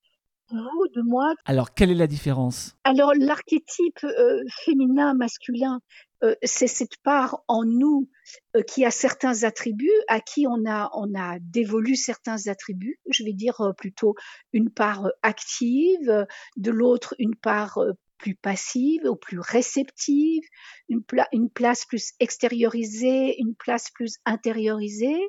de 0.95 1.01
moi? 1.01 1.33
Alors, 1.45 1.73
quelle 1.73 1.91
est 1.91 1.95
la 1.95 2.07
différence? 2.07 2.75
Alors, 2.83 3.11
l'archétype 3.17 4.03
euh, 4.03 4.41
féminin-masculin, 4.65 5.79
euh, 6.23 6.35
c'est 6.43 6.67
cette 6.67 6.97
part 7.03 7.43
en 7.47 7.63
nous 7.63 8.09
euh, 8.55 8.61
qui 8.61 8.85
a 8.85 8.91
certains 8.91 9.43
attributs, 9.43 9.91
à 10.07 10.19
qui 10.19 10.45
on 10.47 10.65
a, 10.65 11.37
dévolu 11.41 11.95
certains 11.95 12.47
attributs. 12.47 12.99
Je 13.09 13.23
vais 13.23 13.33
dire 13.33 13.73
plutôt 13.77 14.15
une 14.51 14.69
part 14.69 15.09
active, 15.21 16.25
de 16.57 16.71
l'autre 16.71 17.15
une 17.19 17.35
part 17.35 17.79
plus 18.17 18.35
passive 18.35 19.03
ou 19.05 19.15
plus 19.15 19.39
réceptive, 19.39 20.43
une, 20.89 21.03
une 21.31 21.49
place 21.49 21.85
plus 21.85 22.13
extériorisée, 22.19 23.39
une 23.39 23.55
place 23.55 23.89
plus 23.89 24.17
intériorisée. 24.25 25.21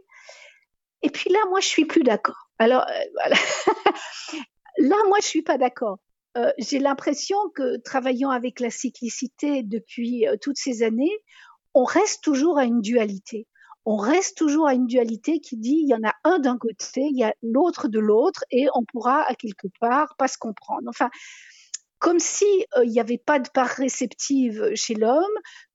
Et 1.03 1.11
puis 1.11 1.31
là, 1.31 1.39
moi, 1.51 1.61
je 1.61 1.67
suis 1.67 1.85
plus 1.85 2.03
d'accord. 2.03 2.49
Alors. 2.59 2.87
Là, 4.79 4.97
moi, 5.07 5.19
je 5.23 5.27
suis 5.27 5.43
pas 5.43 5.59
d'accord. 5.59 5.99
Euh, 6.37 6.51
j'ai 6.59 6.79
l'impression 6.79 7.37
que 7.55 7.77
travaillant 7.79 8.31
avec 8.31 8.61
la 8.61 8.71
cyclicité 8.71 9.63
depuis 9.63 10.27
euh, 10.27 10.37
toutes 10.41 10.59
ces 10.59 10.83
années, 10.83 11.17
on 11.75 11.85
reste 11.85 12.23
toujours 12.25 12.59
à 12.59 12.65
une 12.65 12.81
dualité. 12.81 13.47
On 13.85 13.97
reste 13.97 14.39
toujours 14.39 14.67
à 14.67 14.75
une 14.75 14.87
dualité 14.87 15.41
qui 15.41 15.57
dit 15.57 15.79
il 15.83 15.89
y 15.89 15.95
en 15.95 16.03
a 16.03 16.15
un 16.25 16.39
d'un 16.39 16.57
côté, 16.57 17.03
il 17.03 17.17
y 17.17 17.25
a 17.25 17.35
l'autre 17.43 17.89
de 17.89 17.99
l'autre, 17.99 18.45
et 18.51 18.67
on 18.75 18.85
pourra 18.85 19.23
à 19.29 19.35
quelque 19.35 19.69
part 19.79 20.15
pas 20.17 20.29
se 20.29 20.39
comprendre. 20.39 20.89
Enfin, 20.89 21.11
comme 21.99 22.19
si 22.19 22.47
euh, 22.77 22.85
il 22.85 22.91
n'y 22.91 23.01
avait 23.01 23.19
pas 23.19 23.39
de 23.39 23.49
part 23.49 23.69
réceptive 23.69 24.71
chez 24.75 24.95
l'homme, 24.95 25.25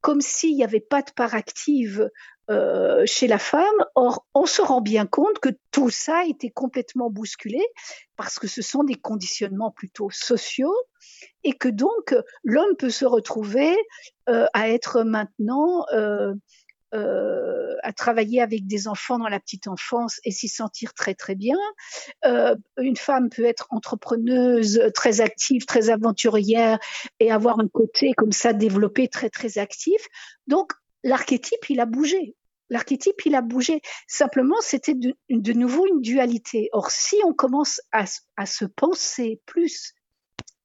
comme 0.01 0.21
s'il 0.21 0.55
n'y 0.55 0.63
avait 0.63 0.79
pas 0.79 1.01
de 1.01 1.11
part 1.11 1.35
active 1.35 2.09
euh, 2.49 3.03
chez 3.05 3.27
la 3.27 3.37
femme. 3.37 3.63
Or, 3.93 4.25
on 4.33 4.47
se 4.47 4.63
rend 4.63 4.81
bien 4.81 5.05
compte 5.05 5.37
que 5.39 5.49
tout 5.69 5.91
ça 5.91 6.19
a 6.19 6.25
été 6.25 6.49
complètement 6.49 7.11
bousculé 7.11 7.63
parce 8.15 8.39
que 8.39 8.47
ce 8.47 8.63
sont 8.63 8.83
des 8.83 8.95
conditionnements 8.95 9.69
plutôt 9.69 10.09
sociaux 10.09 10.75
et 11.43 11.53
que 11.53 11.69
donc 11.69 12.15
l'homme 12.43 12.75
peut 12.75 12.89
se 12.89 13.05
retrouver 13.05 13.75
euh, 14.29 14.47
à 14.53 14.67
être 14.67 15.03
maintenant 15.03 15.85
euh, 15.93 16.33
à 17.83 17.93
travailler 17.93 18.41
avec 18.41 18.65
des 18.65 18.87
enfants 18.87 19.19
dans 19.19 19.27
la 19.27 19.39
petite 19.39 19.67
enfance 19.67 20.19
et 20.23 20.31
s'y 20.31 20.47
sentir 20.47 20.95
très 20.95 21.13
très 21.13 21.35
bien. 21.35 21.57
Une 22.23 22.97
femme 22.97 23.29
peut 23.29 23.45
être 23.45 23.67
entrepreneuse, 23.69 24.81
très 24.95 25.21
active, 25.21 25.65
très 25.65 25.91
aventurière 25.91 26.79
et 27.19 27.31
avoir 27.31 27.59
un 27.59 27.67
côté 27.67 28.13
comme 28.13 28.31
ça 28.31 28.53
développé 28.53 29.07
très 29.07 29.29
très 29.29 29.59
actif. 29.59 30.01
Donc 30.47 30.73
l'archétype, 31.03 31.69
il 31.69 31.79
a 31.79 31.85
bougé. 31.85 32.35
L'archétype, 32.69 33.25
il 33.25 33.35
a 33.35 33.41
bougé. 33.41 33.81
Simplement, 34.07 34.61
c'était 34.61 34.93
de, 34.93 35.53
nouveau 35.53 35.87
une 35.87 36.01
dualité. 36.01 36.69
Or, 36.71 36.91
si 36.91 37.15
on 37.25 37.33
commence 37.33 37.81
à, 37.91 38.05
se 38.45 38.65
penser 38.65 39.41
plus 39.45 39.93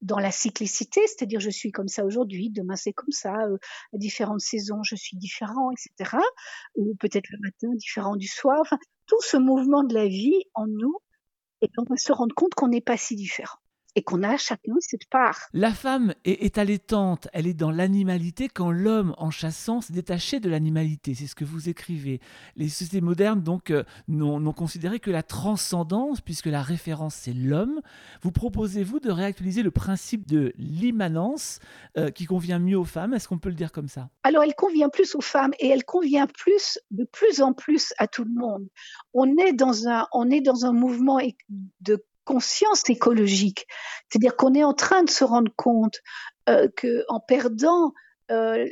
dans 0.01 0.19
la 0.19 0.31
cyclicité, 0.31 1.01
c'est-à-dire 1.07 1.39
je 1.39 1.49
suis 1.49 1.71
comme 1.71 1.87
ça 1.87 2.05
aujourd'hui, 2.05 2.51
demain 2.51 2.75
c'est 2.75 2.93
comme 2.93 3.11
ça, 3.11 3.33
euh, 3.45 3.57
à 3.91 3.97
différentes 3.97 4.41
saisons 4.41 4.83
je 4.83 4.95
suis 4.95 5.17
différent, 5.17 5.71
etc. 5.71 6.17
Ou 6.75 6.95
peut-être 6.95 7.27
le 7.31 7.39
matin 7.39 7.73
différent 7.73 8.15
du 8.15 8.27
soir. 8.27 8.59
Enfin, 8.61 8.77
tout 9.07 9.21
ce 9.21 9.37
mouvement 9.37 9.83
de 9.83 9.95
la 9.95 10.07
vie 10.07 10.43
en 10.53 10.67
nous, 10.67 10.95
et 11.61 11.69
on 11.77 11.85
va 11.85 11.97
se 11.97 12.11
rendre 12.11 12.35
compte 12.35 12.53
qu'on 12.53 12.67
n'est 12.67 12.81
pas 12.81 12.97
si 12.97 13.15
différent 13.15 13.57
et 13.95 14.03
qu'on 14.03 14.23
a 14.23 14.37
chacun 14.37 14.73
cette 14.79 15.07
part. 15.09 15.47
La 15.53 15.71
femme 15.71 16.13
est, 16.25 16.43
est 16.43 16.57
allaitante, 16.57 17.27
elle 17.33 17.47
est 17.47 17.53
dans 17.53 17.71
l'animalité 17.71 18.49
quand 18.49 18.71
l'homme, 18.71 19.15
en 19.17 19.31
chassant, 19.31 19.81
s'est 19.81 19.93
détaché 19.93 20.39
de 20.39 20.49
l'animalité. 20.49 21.15
C'est 21.15 21.27
ce 21.27 21.35
que 21.35 21.45
vous 21.45 21.69
écrivez. 21.69 22.19
Les 22.55 22.69
sociétés 22.69 23.01
modernes, 23.01 23.41
donc, 23.41 23.71
euh, 23.71 23.83
n'ont 24.07 24.53
considéré 24.53 24.99
que 24.99 25.11
la 25.11 25.23
transcendance, 25.23 26.21
puisque 26.21 26.47
la 26.47 26.61
référence, 26.61 27.15
c'est 27.15 27.33
l'homme. 27.33 27.81
Vous 28.21 28.31
proposez-vous 28.31 28.99
de 28.99 29.11
réactualiser 29.11 29.63
le 29.63 29.71
principe 29.71 30.27
de 30.27 30.53
l'immanence 30.57 31.59
euh, 31.97 32.11
qui 32.11 32.25
convient 32.25 32.59
mieux 32.59 32.77
aux 32.77 32.85
femmes? 32.85 33.13
Est-ce 33.13 33.27
qu'on 33.27 33.39
peut 33.39 33.49
le 33.49 33.55
dire 33.55 33.71
comme 33.71 33.87
ça? 33.87 34.09
Alors, 34.23 34.43
elle 34.43 34.55
convient 34.55 34.89
plus 34.89 35.15
aux 35.15 35.21
femmes 35.21 35.53
et 35.59 35.67
elle 35.67 35.85
convient 35.85 36.27
plus, 36.27 36.79
de 36.91 37.05
plus 37.05 37.41
en 37.41 37.53
plus 37.53 37.93
à 37.97 38.07
tout 38.07 38.23
le 38.23 38.33
monde. 38.33 38.67
On 39.13 39.37
est 39.37 39.53
dans 39.53 39.87
un, 39.87 40.07
on 40.11 40.29
est 40.29 40.41
dans 40.41 40.65
un 40.65 40.73
mouvement 40.73 41.19
de 41.81 42.03
conscience 42.25 42.89
écologique. 42.89 43.65
C'est-à-dire 44.09 44.35
qu'on 44.35 44.53
est 44.53 44.63
en 44.63 44.73
train 44.73 45.03
de 45.03 45.09
se 45.09 45.23
rendre 45.23 45.51
compte 45.55 46.01
euh, 46.49 46.67
que 46.75 47.05
en 47.07 47.19
perdant 47.19 47.93
euh, 48.31 48.67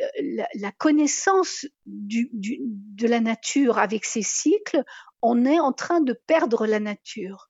la, 0.55 0.71
connaissance 0.71 1.65
du, 1.85 2.29
du, 2.33 2.57
de 2.59 3.07
la 3.07 3.19
nature 3.19 3.77
avec 3.77 4.03
ses 4.03 4.23
cycles, 4.23 4.83
on 5.21 5.45
est 5.45 5.59
en 5.59 5.71
train 5.71 6.01
de 6.01 6.13
perdre 6.13 6.65
la 6.65 6.79
nature. 6.79 7.49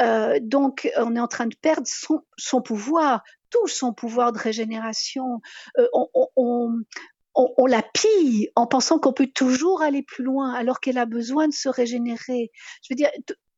Euh, 0.00 0.40
donc, 0.42 0.90
on 0.96 1.14
est 1.14 1.20
en 1.20 1.28
train 1.28 1.46
de 1.46 1.54
perdre 1.54 1.86
son, 1.86 2.22
son 2.36 2.60
pouvoir, 2.60 3.22
tout 3.50 3.68
son 3.68 3.92
pouvoir 3.92 4.32
de 4.32 4.38
régénération. 4.38 5.40
Euh, 5.78 5.86
on, 5.92 6.08
on, 6.14 6.28
on, 6.36 6.84
on, 7.56 7.66
la 7.66 7.82
pille 7.82 8.50
en 8.56 8.66
pensant 8.66 8.98
qu'on 8.98 9.12
peut 9.12 9.30
toujours 9.32 9.80
aller 9.80 10.02
plus 10.02 10.24
loin 10.24 10.52
alors 10.52 10.80
qu'elle 10.80 10.98
a 10.98 11.06
besoin 11.06 11.46
de 11.46 11.54
se 11.54 11.68
régénérer. 11.68 12.50
Je 12.82 12.88
veux 12.90 12.96
dire, 12.96 13.10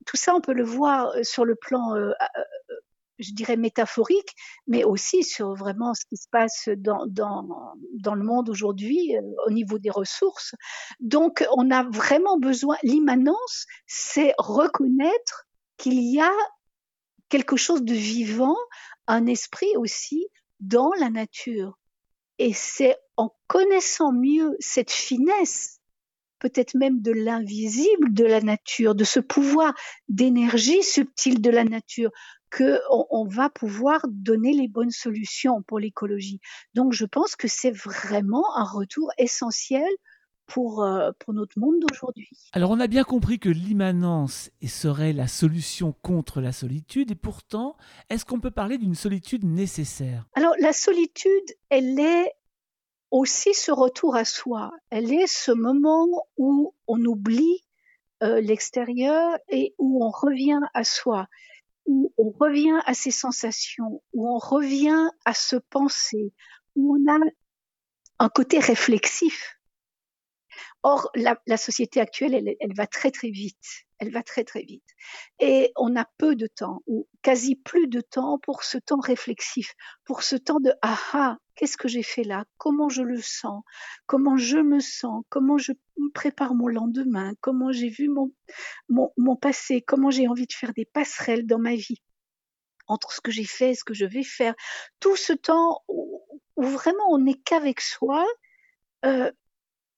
tout 0.07 0.17
ça, 0.17 0.35
on 0.35 0.41
peut 0.41 0.55
le 0.55 0.65
voir 0.65 1.09
euh, 1.09 1.23
sur 1.23 1.45
le 1.45 1.57
plan, 1.57 1.95
euh, 1.95 2.11
euh, 2.11 2.75
je 3.19 3.33
dirais, 3.33 3.57
métaphorique, 3.57 4.35
mais 4.67 4.85
aussi 4.85 5.23
sur 5.23 5.55
vraiment 5.55 5.93
ce 5.95 6.05
qui 6.07 6.17
se 6.17 6.29
passe 6.31 6.69
dans, 6.77 7.07
dans, 7.07 7.75
dans 8.01 8.15
le 8.15 8.23
monde 8.23 8.49
aujourd'hui 8.49 9.17
au 9.47 9.51
niveau 9.51 9.79
des 9.79 9.91
ressources. 9.91 10.55
Donc, 11.01 11.47
on 11.57 11.71
a 11.71 11.83
vraiment 11.83 12.39
besoin, 12.39 12.77
l'immanence, 12.83 13.67
c'est 13.87 14.35
reconnaître 14.39 15.47
qu'il 15.77 16.01
y 16.01 16.21
a 16.21 16.33
quelque 17.29 17.57
chose 17.57 17.83
de 17.83 17.95
vivant, 17.95 18.57
un 19.07 19.27
esprit 19.27 19.77
aussi 19.77 20.27
dans 20.61 20.91
la 20.99 21.11
nature. 21.11 21.79
Et 22.39 22.53
c'est 22.53 22.97
en 23.17 23.35
connaissant 23.47 24.13
mieux 24.13 24.57
cette 24.61 24.93
finesse, 24.93 25.76
peut-être 26.39 26.75
même 26.75 27.01
de 27.01 27.13
l'invisible 27.13 28.13
de 28.13 28.25
la 28.25 28.41
nature, 28.41 28.95
de 28.95 29.05
ce 29.05 29.21
pouvoir 29.21 29.75
d'énergie 30.09 30.83
subtile 30.83 31.41
de 31.41 31.51
la 31.51 31.65
nature, 31.65 32.11
que 32.51 32.79
on, 32.91 33.27
va 33.27 33.51
pouvoir 33.51 34.01
donner 34.09 34.53
les 34.53 34.69
bonnes 34.69 34.91
solutions 34.91 35.63
pour 35.63 35.79
l'écologie. 35.79 36.41
Donc 36.75 36.93
je 36.93 37.05
pense 37.05 37.37
que 37.37 37.49
c'est 37.49 37.73
vraiment 37.73 38.57
un 38.57 38.65
retour 38.65 39.11
essentiel 39.19 39.89
pour, 40.47 40.85
euh, 40.85 41.11
pour 41.19 41.35
notre 41.35 41.59
monde 41.59 41.75
d'aujourd'hui. 41.81 42.29
Alors 42.53 42.71
on 42.71 42.81
a 42.81 42.87
bien 42.87 43.05
compris 43.05 43.39
que 43.39 43.49
l'immanence 43.49 44.51
serait 44.65 45.13
la 45.13 45.27
solution 45.27 45.93
contre 46.03 46.41
la 46.41 46.53
solitude, 46.53 47.11
et 47.11 47.17
pourtant, 47.17 47.77
est-ce 48.11 48.25
qu'on 48.25 48.41
peut 48.41 48.51
parler 48.51 48.79
d'une 48.79 48.95
solitude 48.95 49.45
nécessaire? 49.45 50.25
Alors 50.35 50.55
la 50.61 50.73
solitude, 50.73 51.31
elle 51.69 51.99
est 51.99 52.33
aussi 53.11 53.55
ce 53.55 53.73
retour 53.73 54.17
à 54.17 54.25
soi, 54.25 54.73
elle 54.91 55.13
est 55.13 55.27
ce 55.27 55.53
moment 55.53 56.27
où 56.37 56.75
on 56.87 57.05
oublie 57.05 57.65
euh, 58.23 58.41
l'extérieur 58.41 59.39
et 59.49 59.75
où 59.79 60.05
on 60.05 60.11
revient 60.11 60.61
à 60.75 60.85
soi, 60.85 61.29
où 61.87 62.13
on 62.19 62.31
revient 62.31 62.81
à 62.85 62.95
ses 62.95 63.11
sensations, 63.11 64.03
où 64.13 64.29
on 64.29 64.39
revient 64.39 65.11
à 65.25 65.35
se 65.35 65.57
penser, 65.57 66.33
où 66.75 66.97
on 66.97 67.13
a 67.13 67.19
un 68.19 68.29
côté 68.29 68.59
réflexif 68.59 69.57
Or, 70.83 71.11
la, 71.17 71.57
société 71.57 72.01
actuelle, 72.01 72.57
elle, 72.61 72.75
va 72.75 72.87
très 72.87 73.11
très 73.11 73.31
vite. 73.31 73.86
Elle 73.99 74.11
va 74.11 74.23
très 74.23 74.45
très 74.45 74.63
vite. 74.63 74.85
Et 75.39 75.73
on 75.77 75.97
a 75.97 76.05
peu 76.19 76.37
de 76.37 76.47
temps, 76.47 76.83
ou 76.87 77.09
quasi 77.23 77.57
plus 77.57 77.89
de 77.89 78.01
temps 78.01 78.39
pour 78.39 78.63
ce 78.63 78.79
temps 78.79 79.01
réflexif, 79.01 79.75
pour 80.05 80.23
ce 80.23 80.37
temps 80.37 80.61
de 80.61 80.73
ah 80.83 80.99
ah, 81.13 81.39
qu'est-ce 81.55 81.77
que 81.77 81.89
j'ai 81.89 82.03
fait 82.03 82.25
là? 82.25 82.45
Comment 82.59 82.89
je 82.89 83.03
le 83.03 83.21
sens? 83.21 83.63
Comment 84.07 84.37
je 84.37 84.59
me 84.59 84.81
sens? 84.81 85.25
Comment 85.31 85.59
je 85.59 85.73
prépare 86.15 86.55
mon 86.55 86.69
lendemain? 86.69 87.33
Comment 87.41 87.73
j'ai 87.73 87.89
vu 87.89 88.09
mon, 88.09 88.33
mon, 88.89 89.37
passé? 89.37 89.81
Comment 89.81 90.11
j'ai 90.11 90.29
envie 90.29 90.47
de 90.47 90.53
faire 90.53 90.73
des 90.75 90.85
passerelles 90.85 91.47
dans 91.47 91.59
ma 91.59 91.75
vie? 91.75 92.03
Entre 92.87 93.13
ce 93.13 93.21
que 93.21 93.31
j'ai 93.31 93.45
fait 93.45 93.71
et 93.71 93.75
ce 93.75 93.85
que 93.85 93.95
je 93.95 94.05
vais 94.05 94.23
faire. 94.23 94.55
Tout 95.01 95.17
ce 95.17 95.33
temps 95.33 95.83
où, 95.89 96.23
vraiment 96.57 97.11
on 97.11 97.19
n'est 97.19 97.35
qu'avec 97.35 97.81
soi, 97.81 98.25
euh, 99.05 99.33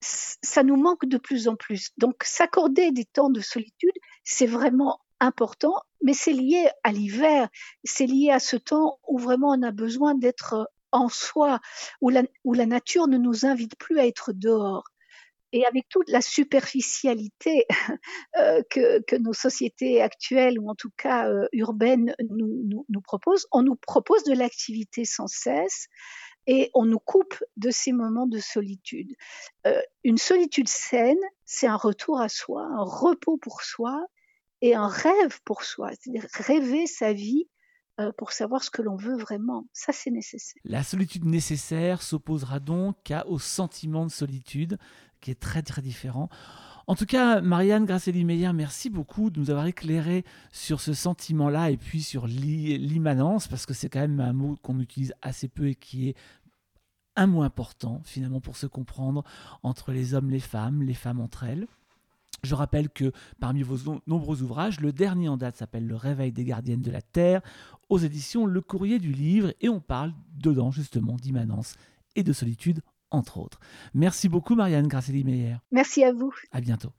ça 0.01 0.63
nous 0.63 0.77
manque 0.77 1.05
de 1.05 1.17
plus 1.17 1.47
en 1.47 1.55
plus. 1.55 1.91
Donc 1.97 2.23
s'accorder 2.23 2.91
des 2.91 3.05
temps 3.05 3.29
de 3.29 3.41
solitude, 3.41 3.93
c'est 4.23 4.45
vraiment 4.45 4.99
important, 5.19 5.75
mais 6.03 6.13
c'est 6.13 6.33
lié 6.33 6.69
à 6.83 6.91
l'hiver, 6.91 7.49
c'est 7.83 8.05
lié 8.05 8.31
à 8.31 8.39
ce 8.39 8.55
temps 8.55 8.99
où 9.07 9.17
vraiment 9.17 9.49
on 9.49 9.63
a 9.63 9.71
besoin 9.71 10.15
d'être 10.15 10.69
en 10.91 11.09
soi, 11.09 11.59
où 12.01 12.09
la, 12.09 12.23
où 12.43 12.53
la 12.53 12.65
nature 12.65 13.07
ne 13.07 13.17
nous 13.17 13.45
invite 13.45 13.77
plus 13.77 13.99
à 13.99 14.07
être 14.07 14.31
dehors. 14.33 14.85
Et 15.51 15.65
avec 15.65 15.89
toute 15.89 16.09
la 16.09 16.21
superficialité 16.21 17.65
euh, 18.37 18.61
que, 18.69 19.17
nos 19.17 19.33
sociétés 19.33 19.99
actuelles, 20.01 20.59
ou 20.59 20.69
en 20.69 20.75
tout 20.75 20.91
cas 20.95 21.27
euh, 21.27 21.47
urbaines, 21.53 22.15
nous 22.29 23.01
proposent, 23.03 23.47
on 23.51 23.63
nous 23.63 23.75
propose 23.75 24.23
de 24.23 24.33
l'activité 24.33 25.05
sans 25.05 25.27
cesse, 25.27 25.87
et 26.47 26.71
on 26.73 26.85
nous 26.85 26.99
coupe 26.99 27.43
de 27.57 27.69
ces 27.69 27.91
moments 27.91 28.27
de 28.27 28.39
solitude. 28.39 29.15
Euh, 29.67 29.81
une 30.03 30.17
solitude 30.17 30.67
saine, 30.67 31.19
c'est 31.45 31.67
un 31.67 31.75
retour 31.75 32.19
à 32.19 32.29
soi, 32.29 32.63
un 32.63 32.83
repos 32.83 33.37
pour 33.37 33.61
soi 33.61 34.05
et 34.61 34.75
un 34.75 34.87
rêve 34.87 35.39
pour 35.45 35.63
soi, 35.63 35.91
c'est-à-dire 35.91 36.27
rêver 36.33 36.87
sa 36.87 37.13
vie 37.13 37.47
euh, 37.99 38.11
pour 38.17 38.31
savoir 38.31 38.63
ce 38.63 38.69
que 38.69 38.81
l'on 38.81 38.95
veut 38.95 39.17
vraiment. 39.17 39.67
Ça, 39.73 39.91
c'est 39.91 40.09
nécessaire. 40.09 40.61
La 40.63 40.83
solitude 40.83 41.25
nécessaire 41.25 42.01
s'opposera 42.01 42.59
donc 42.59 43.13
au 43.27 43.39
sentiment 43.39 44.05
de 44.05 44.11
solitude, 44.11 44.77
qui 45.21 45.31
est 45.31 45.39
très 45.39 45.63
très 45.63 45.81
différent. 45.81 46.29
En 46.89 46.95
tout 46.95 47.05
cas, 47.05 47.39
Marianne 47.39 47.85
Grasselli-Meyer, 47.85 48.51
merci 48.51 48.89
beaucoup 48.89 49.29
de 49.29 49.39
nous 49.39 49.51
avoir 49.51 49.67
éclairé 49.67 50.25
sur 50.51 50.81
ce 50.81 50.95
sentiment-là 50.95 51.69
et 51.69 51.77
puis 51.77 52.01
sur 52.01 52.25
l'immanence, 52.25 53.47
parce 53.47 53.67
que 53.67 53.75
c'est 53.75 53.89
quand 53.89 53.99
même 53.99 54.19
un 54.19 54.33
mot 54.33 54.57
qu'on 54.63 54.79
utilise 54.79 55.13
assez 55.21 55.47
peu 55.49 55.67
et 55.67 55.75
qui 55.75 56.09
est 56.09 56.15
un 57.15 57.27
mot 57.27 57.43
important 57.43 58.01
finalement 58.05 58.41
pour 58.41 58.57
se 58.57 58.65
comprendre 58.65 59.23
entre 59.61 59.91
les 59.91 60.15
hommes, 60.15 60.31
les 60.31 60.39
femmes, 60.39 60.81
les 60.81 60.95
femmes 60.95 61.19
entre 61.19 61.43
elles. 61.43 61.67
Je 62.41 62.55
rappelle 62.55 62.89
que 62.89 63.11
parmi 63.39 63.61
vos 63.61 63.99
nombreux 64.07 64.41
ouvrages, 64.41 64.79
le 64.79 64.91
dernier 64.91 65.29
en 65.29 65.37
date 65.37 65.57
s'appelle 65.57 65.85
Le 65.85 65.95
réveil 65.95 66.31
des 66.31 66.43
gardiennes 66.43 66.81
de 66.81 66.89
la 66.89 67.03
Terre, 67.03 67.41
aux 67.89 67.99
éditions 67.99 68.47
Le 68.47 68.61
Courrier 68.61 68.97
du 68.97 69.11
Livre, 69.11 69.53
et 69.61 69.69
on 69.69 69.79
parle 69.79 70.11
dedans 70.33 70.71
justement 70.71 71.17
d'immanence 71.17 71.75
et 72.15 72.23
de 72.23 72.33
solitude, 72.33 72.81
entre 73.11 73.37
autres. 73.39 73.59
Merci 73.93 74.29
beaucoup 74.29 74.55
Marianne 74.55 74.87
Grasselli-Meyer. 74.87 75.57
Merci 75.71 76.03
à 76.03 76.13
vous. 76.13 76.33
À 76.51 76.61
bientôt. 76.61 76.91